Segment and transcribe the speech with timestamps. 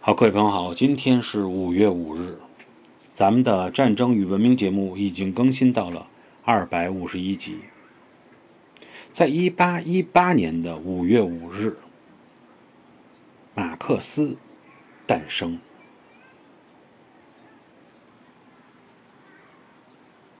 [0.00, 2.38] 好各位朋友好今天是五月五日。
[3.14, 6.06] 咱们的战争与文明节目已经更新到了
[6.44, 7.58] 二百五十一集。
[9.12, 11.76] 在一八一八年的五月五日
[13.56, 14.36] 马克思
[15.04, 15.58] 诞生。